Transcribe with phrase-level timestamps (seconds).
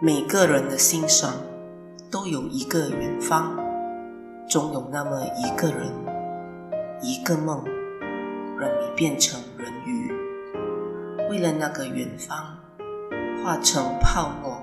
[0.00, 1.34] 每个人的心上
[2.08, 3.52] 都有一个远方，
[4.48, 5.92] 总有那么一个人，
[7.02, 7.64] 一个梦，
[8.60, 10.12] 让你变成人鱼。
[11.28, 12.56] 为了那个远方，
[13.42, 14.62] 化成泡沫，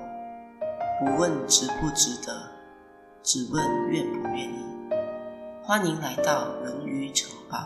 [1.01, 2.33] 不问值不值得，
[3.21, 4.65] 只问愿不愿意。
[5.61, 7.57] 欢迎来到人鱼城堡，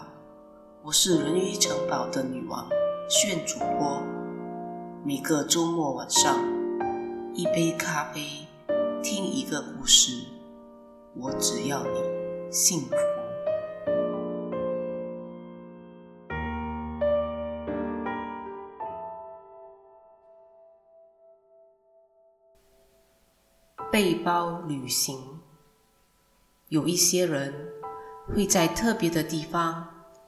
[0.81, 2.67] 我是人鱼城堡的女王，
[3.07, 4.01] 炫主播。
[5.05, 6.35] 每个周末晚上。
[7.39, 8.45] 一杯咖啡，
[9.01, 10.25] 听一个故事，
[11.15, 12.95] 我只要你幸福。
[23.89, 25.39] 背包旅行，
[26.67, 27.53] 有一些人
[28.35, 29.87] 会在特别的地方、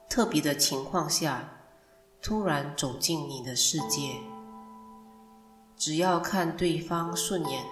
[0.09, 1.43] 特别的情况下，
[2.21, 4.30] 突然走进你的世界。
[5.81, 7.65] 只要看对方顺眼，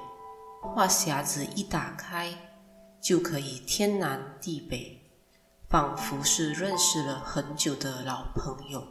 [0.63, 2.33] 话匣子一打开，
[2.99, 4.99] 就可以天南地北，
[5.67, 8.81] 仿佛是认识了很久的老朋友。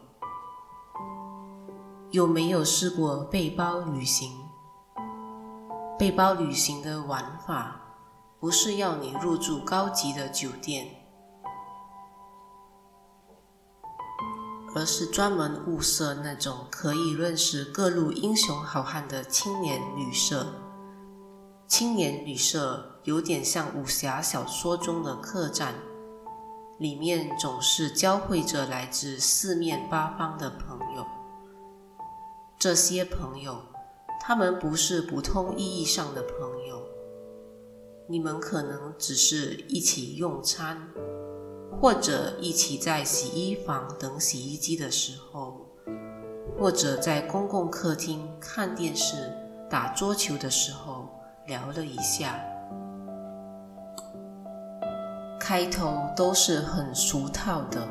[2.12, 4.30] 有没有试过背包旅行？
[5.98, 7.80] 背包旅行的玩法，
[8.38, 10.86] 不是要你入住高级的酒店。
[14.74, 20.46] 而是专门物色那种可以认识各路英雄好汉的青年旅社。
[21.66, 25.74] 青年旅社有点像武侠小说中的客栈，
[26.78, 31.06] 里面总是交汇着来自四面八方的朋友。
[32.58, 33.62] 这些朋友，
[34.20, 36.82] 他们不是普通意义上的朋友，
[38.08, 40.88] 你们可能只是一起用餐。
[41.80, 45.66] 或者一起在洗衣房等洗衣机的时候，
[46.58, 49.32] 或者在公共客厅看电视、
[49.70, 51.08] 打桌球的时候
[51.46, 52.40] 聊了一下。
[55.38, 57.86] 开头都是很俗套的，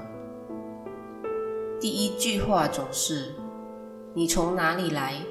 [1.79, 3.33] 第一句话总是
[4.13, 5.21] “你从哪里来？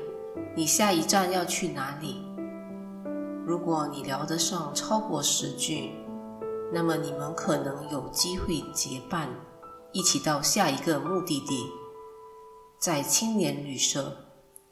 [0.54, 2.22] 你下一站要去哪里？”
[3.44, 5.92] 如果你聊得上超过十句。
[6.72, 9.28] 那么你们可能有机会结伴，
[9.92, 11.66] 一起到下一个目的地。
[12.78, 14.16] 在青年旅社，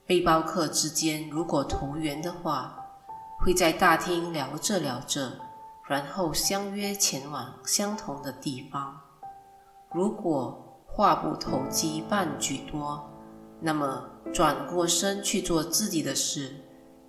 [0.04, 2.76] 背包客之间如果投缘的话，
[3.40, 5.32] 会在大厅聊着聊着，
[5.88, 9.00] 然后相约前往相同的地方。
[9.92, 13.08] 如果话不投机半句多，
[13.60, 16.54] 那么转过身去做自己的事，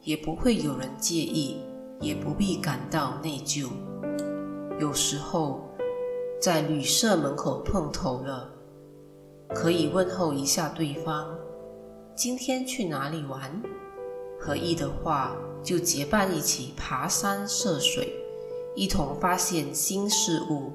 [0.02, 1.60] 也不会有人介意，
[2.00, 3.70] 也不必感到内疚。
[4.78, 5.62] 有时候
[6.42, 8.50] 在旅社门口碰头了，
[9.54, 11.34] 可以问候一下对方
[12.14, 13.62] ：“今天去哪里玩？”
[14.38, 15.34] 合意的话，
[15.64, 18.14] 就结伴一起爬山涉水，
[18.76, 20.74] 一同发现新事物，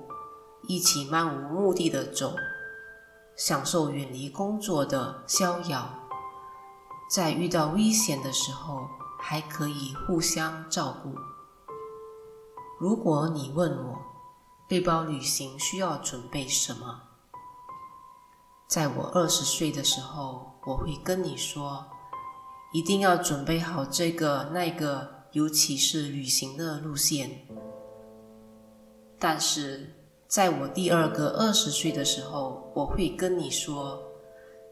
[0.67, 2.33] 一起漫无目的的走，
[3.37, 5.87] 享受远离工作的逍遥。
[7.11, 11.11] 在遇到危险的时候，还可以互相照顾。
[12.81, 13.99] 如果你问我，
[14.67, 17.03] 背包旅行需要准备什么？
[18.67, 21.85] 在我二十岁的时候，我会跟你说，
[22.73, 27.47] 一定要准备好这个那个，尤其是旅行的路线。
[29.19, 29.95] 但是
[30.27, 34.03] 在我第二个二十岁的时候，我会跟你说，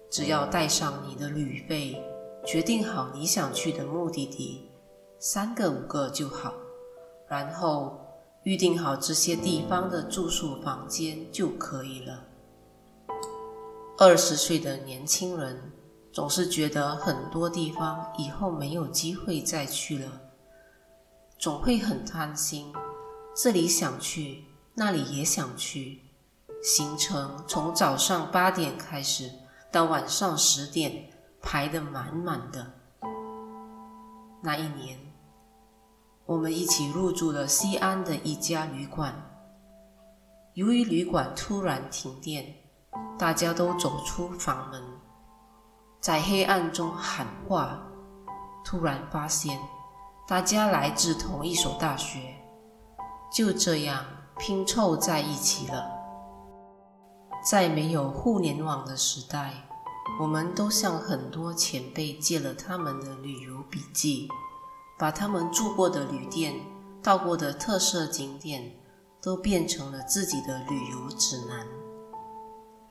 [0.08, 2.02] 只要带上你的旅费，
[2.46, 4.70] 决定好你想去的目的地，
[5.18, 6.54] 三个五个就好。
[7.28, 7.98] 然后
[8.42, 12.24] 预定好这些地方的住宿房间就可以了。
[13.98, 15.72] 二十岁的年轻人
[16.12, 20.20] 总是觉得很多地方以后没有机会再去了，
[21.38, 22.72] 总会很贪心，
[23.36, 24.44] 这里想去，
[24.74, 26.00] 那里也想去，
[26.62, 29.30] 行程从早上八点开始
[29.70, 31.10] 到晚上十点
[31.42, 32.72] 排得满满的。
[34.40, 34.96] 那一年，
[36.28, 39.14] 我们一起入住了西安的一家旅馆。
[40.52, 42.54] 由于旅馆突然停电，
[43.18, 44.82] 大家都走出房门，
[46.02, 47.82] 在黑暗中喊话。
[48.62, 49.58] 突然发现，
[50.26, 52.34] 大家来自同一所大学，
[53.32, 54.04] 就这样
[54.38, 55.90] 拼凑在一起了。
[57.42, 59.66] 在没有互联网的时代，
[60.20, 64.28] 我们都向很多前辈借了他们的旅游笔记。
[64.98, 66.54] 把他们住过的旅店、
[67.02, 68.74] 到过的特色景点，
[69.22, 71.64] 都变成了自己的旅游指南。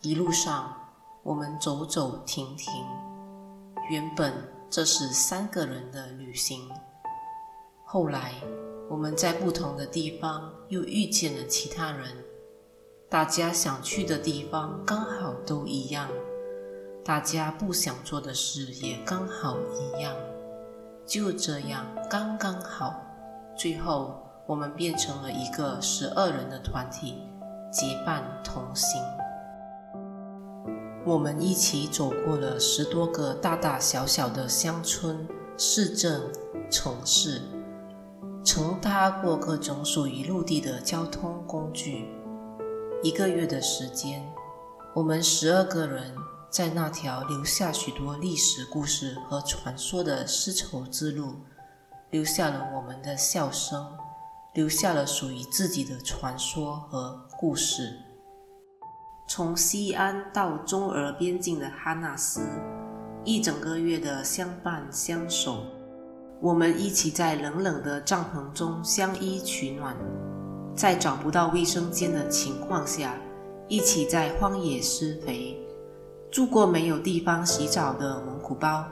[0.02, 0.74] 一路上，
[1.22, 2.72] 我们走走停停。
[3.90, 4.34] 原本
[4.70, 6.70] 这是三个人的旅行，
[7.84, 8.34] 后来，
[8.90, 12.06] 我们在不同的地方又遇见了其他人，
[13.10, 16.10] 大家想去的地方刚好都一样，
[17.04, 20.16] 大家不想做的事也刚好一样，
[21.08, 23.02] 就这样刚刚好，
[23.56, 27.24] 最后我们变成了一个十二人的团体，
[27.72, 29.02] 结伴同行。
[31.06, 35.26] 我们一起走过了十多个大大小小的乡村、
[35.58, 36.22] 市镇、
[36.70, 37.42] 城市。
[38.44, 42.10] 乘搭过各种属于陆地的交通工具，
[43.02, 44.26] 一个月的时间，
[44.94, 46.14] 我们十二个人
[46.50, 51.36] 在那条留下许多历史故事和传说的丝绸之路，
[52.10, 53.86] 留下了我们的笑声，
[54.54, 58.00] 留下了属于自己的传说和故事。
[59.28, 62.42] 从西安到中俄边境的哈纳斯，
[63.26, 65.66] 一整个月的相伴相守。
[66.40, 69.98] 我们一起在冷冷的帐篷中相依取暖，
[70.74, 73.18] 在找不到卫生间的情况下，
[73.68, 75.60] 一起在荒野施肥，
[76.38, 78.86] 住过没有地方洗澡的蒙古包，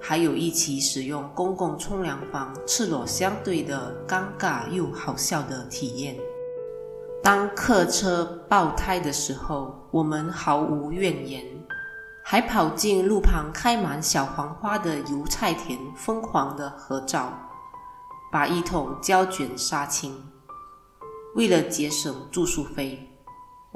[0.00, 6.16] 还有一起使用公共冲凉房赤裸相对的尴尬又好笑的体验。
[7.22, 11.44] 当客车爆胎的时候，我们毫无怨言。
[12.24, 17.30] 还跑进路旁开满小黄花的油菜田，疯狂的合照，
[18.32, 20.16] 把一桶胶卷杀青。
[21.34, 23.15] 为了节省住宿费，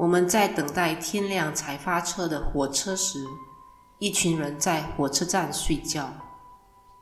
[0.00, 3.22] 我们在等待天亮才发车的火车时，
[3.98, 6.08] 一群人在火车站睡觉。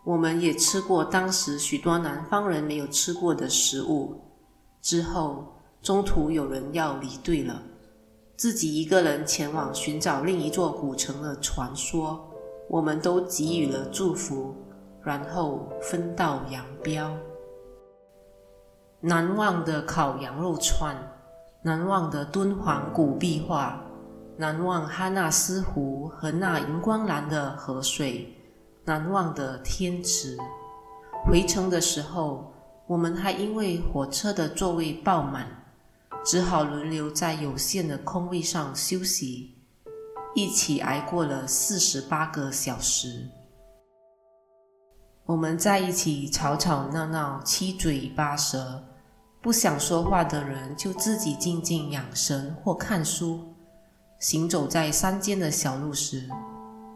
[0.04, 4.20] 我们也吃过当时许多南方人没有吃过的食物。
[4.82, 5.46] 之后，
[5.80, 7.62] 中途有人要离队了。
[8.36, 12.28] 自己一个人前往寻找另一座古城的传说，
[12.68, 14.56] 我们都给予了祝福，
[15.04, 17.16] 然后分道扬镳。
[19.00, 20.96] 难忘的烤羊肉串，
[21.62, 23.82] 难忘的敦煌古壁画，
[24.36, 28.32] 难忘哈纳斯湖和那荧光蓝的河水，
[28.84, 30.36] 难忘的天池。
[31.24, 32.52] 回程的时候，
[32.86, 35.46] 我们还因为火车的座位爆满。
[36.24, 39.54] 只好轮流在有限的空位上休息，
[40.34, 43.28] 一起挨过了四十八个小时。
[45.24, 48.82] 我们在一起吵吵闹闹，七嘴八舌，
[49.48, 53.40] 不想说话的人就自己静静养神或看书。
[54.18, 56.28] 行走在山间的小路时，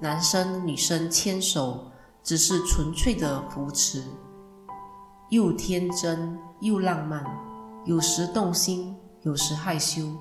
[0.03, 1.91] 男生女生牵手，
[2.23, 4.05] 只是纯粹的扶持，
[5.31, 7.25] 又天真又浪漫，
[7.87, 8.95] 有时动心。
[9.23, 10.15] 有时害羞，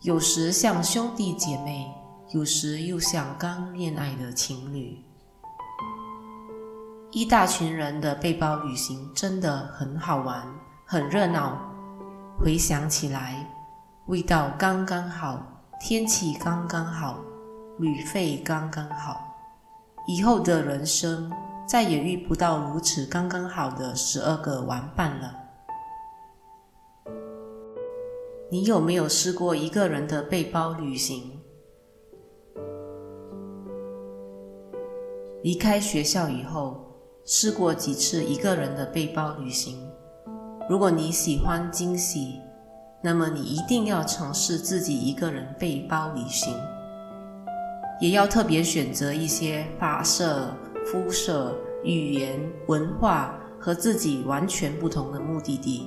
[0.00, 1.92] 有时像兄弟姐妹，
[2.30, 5.04] 有时又像刚恋爱的情侣。
[7.10, 10.46] 一大群人的背包旅行真的很好玩，
[10.86, 11.73] 很热闹。
[12.38, 13.46] 回想起来，
[14.06, 15.42] 味道刚刚好，
[15.80, 17.18] 天气刚刚好，
[17.78, 19.20] 旅费刚刚好。
[20.06, 21.32] 以后的人生
[21.66, 25.40] 再也遇不到如此刚刚好的十二个玩伴了。
[28.50, 31.40] 你有没有试过一个人的背包旅行？
[35.42, 39.93] 离开学校以后，试过几次一个人的背包旅行。
[40.66, 42.40] 如果你喜欢惊喜，
[43.02, 46.54] 那么你一定要尝试自己一个人背包旅行，
[48.00, 50.56] 也要特别选择一些发色、
[50.86, 51.54] 肤色、
[51.84, 55.86] 语言、文化和自己完全不同的目的地。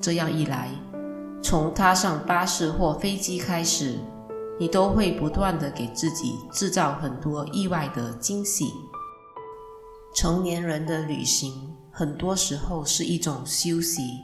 [0.00, 0.68] 这样一来，
[1.40, 4.00] 从踏上巴士或飞机开始，
[4.58, 8.72] 你都会不断地给自己制造很多意外的惊喜。
[10.12, 14.22] 成年人的旅行，很多时候是一种休息，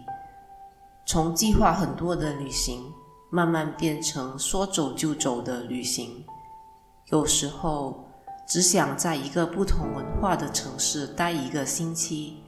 [1.04, 2.90] 从计划很多的旅行，
[3.28, 6.24] 慢慢变成说走就走的旅行。
[7.10, 8.08] 有时候，
[8.48, 12.38] 只想在一个不同文化的城市待一个星期，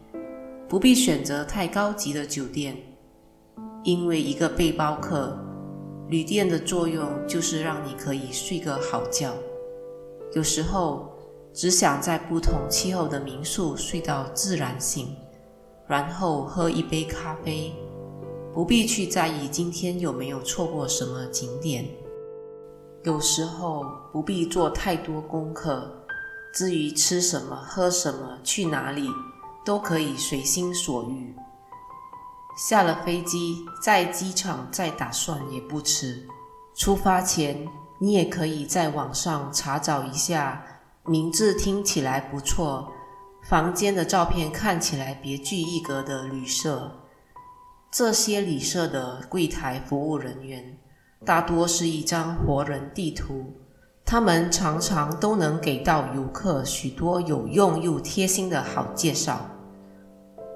[0.67, 2.75] 不必选择太高级的酒店。
[3.85, 5.39] 因为一个背包客，
[6.09, 9.35] 旅店的作用就是让你可以睡个好觉。
[10.33, 11.08] 有时候
[11.59, 15.17] 只想在不同气候的民宿睡到自然醒，
[15.89, 17.75] 然后喝一杯咖啡，
[18.55, 21.85] 不必去在意今天有没有错过什么景点。
[23.03, 25.91] 有时候不必做太多功课，
[26.55, 29.09] 至于吃什么、喝什么、去哪里，
[29.65, 31.35] 都可以随心所欲。
[32.57, 36.25] 下了飞机，在机场再打算也不迟。
[36.77, 37.67] 出发前，
[37.99, 40.65] 你也可以在网上查找一下
[41.09, 42.93] 名字听起来不错、
[43.49, 46.93] 房间的照片看起来别具一格的旅社。
[47.91, 50.79] 这些旅社的柜台服务人员
[51.25, 53.55] 大多是一张活人地图，
[54.05, 59.49] 他们常常都能给到游客许多有用又贴心的好介绍。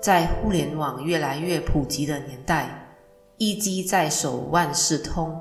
[0.03, 2.95] 在互联网越来越普及的年代，
[3.39, 5.41] 一机在手，万事通，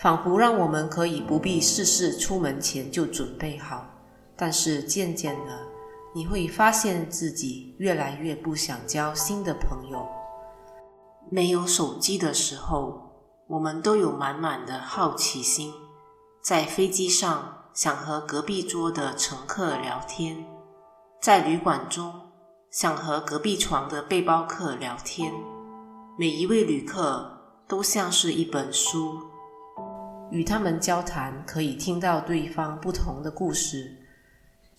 [0.00, 3.86] 仿佛让我们可以不必事事出门前就准备好。
[4.40, 5.58] 但是渐渐的，
[6.14, 10.08] 你会发现自己越来越不想交新的朋友。
[11.30, 13.12] 没有手机的时候，
[13.46, 15.70] 我们都有满满的好奇心，
[16.42, 20.42] 在飞机上想和隔壁桌的乘客聊天，
[21.20, 22.10] 在旅馆中
[22.70, 25.30] 想和隔壁床的背包客聊天。
[26.18, 27.30] 每一位旅客
[27.68, 29.20] 都像是一本书，
[30.30, 33.99] 与他们交谈可以听到对方不同的故事。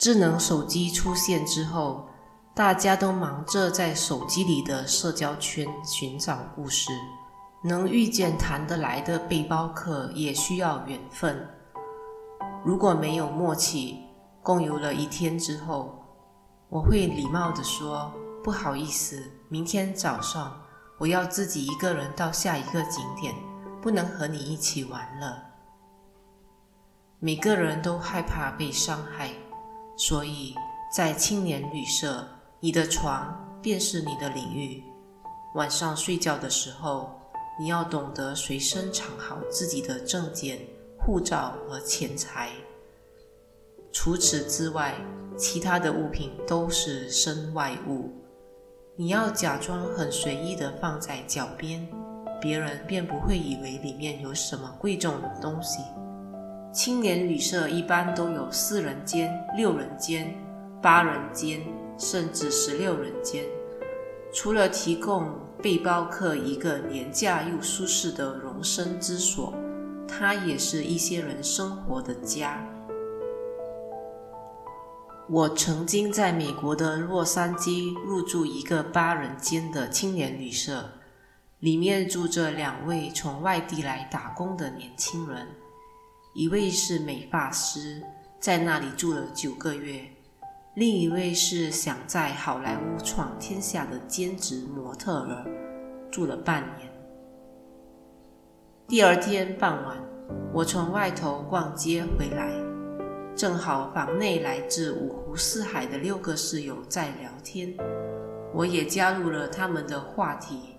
[0.01, 2.09] 智能手机出现之后，
[2.55, 6.91] 大家都忙着在手机里的社交圈寻找故事，
[7.63, 11.47] 能遇见谈得来的背包客也需要缘分。
[12.65, 13.99] 如果没有默契，
[14.41, 16.03] 共游了一天之后，
[16.67, 18.11] 我会礼貌地说
[18.43, 20.59] ：“不好意思，明天早上
[20.97, 23.35] 我要自己一个人到下一个景点，
[23.79, 25.43] 不能和你一起玩了。”
[27.21, 29.29] 每个人都害怕被伤害，
[30.01, 30.55] 所以
[30.91, 32.27] 在青年旅社。
[32.63, 34.83] 你的床便是你的领域。
[35.55, 37.19] 晚上睡觉的时候，
[37.59, 40.59] 你要懂得随身藏好自己的证件、
[40.99, 42.49] 护照和钱财。
[43.91, 44.93] 除此之外，
[45.35, 48.11] 其他的物品都是身外物。
[48.95, 51.89] 你要假装很随意地放在脚边，
[52.39, 55.79] 别人便不会以为里面有什么贵重的东西。
[56.71, 60.35] 青年旅社一般都有四人间、六人间、
[60.81, 61.61] 八人间。
[61.97, 63.45] 甚至十六人间，
[64.33, 65.29] 除了提供
[65.61, 69.53] 背包客一个廉价又舒适的容身之所，
[70.07, 72.67] 它也是一些人生活的家。
[75.29, 80.89] 我曾经在美国的洛杉矶入住一个八人间的青年旅社，
[81.59, 85.45] 里面住着两位从外地来打工的年轻人，
[86.33, 88.01] 一位是美发师，
[88.39, 89.99] 在那里住了九个月。
[90.75, 95.45] 另一位是想在好莱坞闯天下的兼职模特儿，
[96.09, 96.89] 住了半年。
[98.87, 99.97] 第二天傍晚，
[100.53, 102.53] 我从外头逛街回来，
[103.35, 107.75] 正好房内来自五湖四海的六个室友在聊天，
[108.53, 110.77] 我也加入了他们的话题。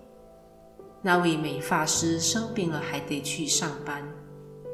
[1.02, 4.02] 那位美发师生病了，还得去上班，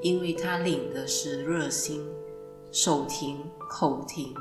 [0.00, 2.09] 因为他领的是热心，
[2.71, 4.35] 手停口停。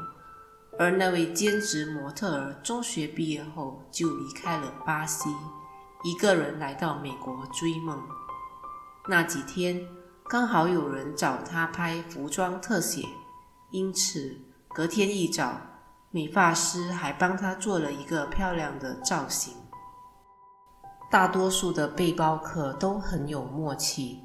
[0.79, 5.29] 而那位兼职模特儿中学毕业后就离开了巴西，
[6.03, 7.99] 一个人来到美国追梦。
[9.09, 9.87] 那几天
[10.29, 13.01] 刚好有人找他拍服装特写，
[13.71, 14.37] 因此
[14.67, 15.59] 隔天一早，
[16.11, 19.55] 美发师还帮他做了一个漂亮的造型。
[21.09, 24.21] 大多数的背包客都很有默契，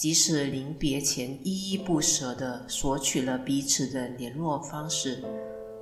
[0.00, 5.22] 即使临别前依依不舍地索取了彼此的联络方式。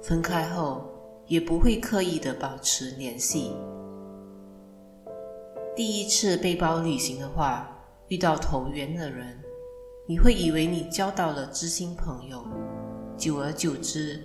[0.02, 0.90] 分开后
[1.28, 3.52] 也不会刻意的保持联系。
[5.76, 7.70] 第一次背包旅行的话，
[8.08, 9.38] 遇到投缘的人，
[10.08, 12.44] 你会以为你交到了知心朋友。
[13.16, 14.20] 久而久之，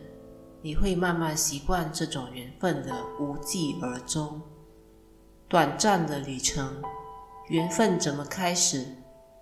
[0.64, 4.42] 你会慢慢习惯这种缘分的无疾而终。
[5.48, 6.82] 短暂的旅程，
[7.50, 8.88] 缘分怎么开始，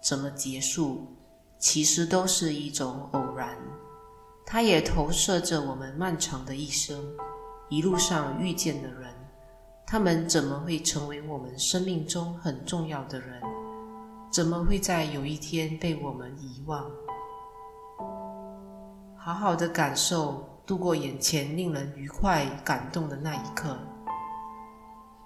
[0.01, 1.07] 怎么结束，
[1.59, 3.55] 其实都是一种偶然。
[4.45, 6.99] 它也投射着我们漫长的一生，
[7.69, 9.13] 一路上遇见的人，
[9.85, 13.41] 他们怎么会成为我们生命中很重要的人？
[14.31, 16.89] 怎么会在有一天被我们遗忘？
[19.15, 23.77] 好好的感受度过眼前令人愉快、感动的那一刻，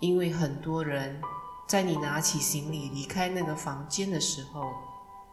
[0.01, 1.19] 因为很多人
[1.67, 4.61] 在你拿起行李离开那个房间的时候，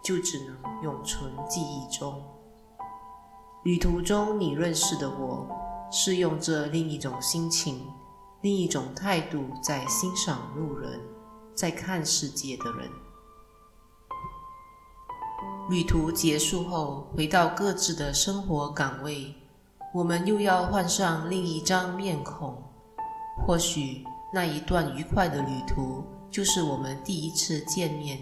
[0.02, 2.22] 就只能永存记忆中。
[3.64, 5.46] 旅途中，你认识的我，
[5.90, 7.86] 是用着另一种心情、
[8.40, 10.98] 另一种态度在欣赏路人，
[11.54, 12.90] 在看世界的人。
[15.68, 19.34] 旅途结束后，回到各自的生活岗位，
[19.94, 22.60] 我们又要换上另一张面孔。
[23.46, 28.18] 或许那一段愉快的旅途，就是我们第一次见面，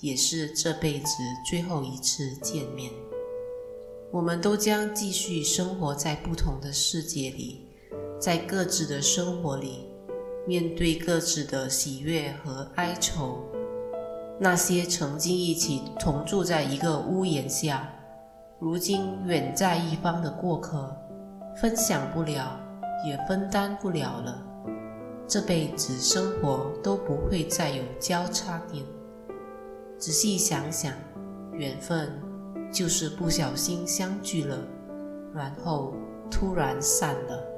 [0.00, 2.90] 也是这辈子最后一次见面。
[4.10, 7.68] 我们都将继续生活在不同的世界里，
[8.18, 9.84] 在各自的生活里，
[10.46, 13.44] 面对各自的喜悦和哀愁。
[14.38, 17.92] 那些曾经一起同住在一个屋檐下，
[18.58, 20.96] 如今远在一方的过客，
[21.60, 22.58] 分享不了，
[23.06, 24.49] 也分担不了了。
[25.32, 28.84] 这辈子生活都不会再有交叉点。
[29.96, 30.92] 仔细想想，
[31.52, 32.20] 缘分
[32.72, 34.58] 就是不小心相聚了，
[35.32, 35.94] 然后
[36.28, 37.49] 突然散了。